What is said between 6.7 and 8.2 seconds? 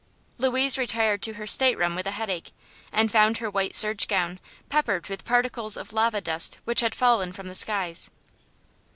had fallen from the skies.